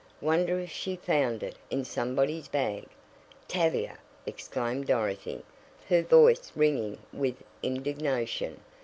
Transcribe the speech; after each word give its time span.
"Wonder 0.19 0.59
if 0.59 0.71
she 0.71 0.95
found 0.95 1.43
it 1.43 1.57
in 1.69 1.85
somebody's 1.85 2.47
bag?" 2.47 2.87
"Tavia!" 3.47 3.99
exclaimed 4.25 4.87
Dorothy, 4.87 5.45
her 5.89 6.01
voice 6.01 6.51
ringing 6.55 6.97
with 7.13 7.35
indignation. 7.61 8.61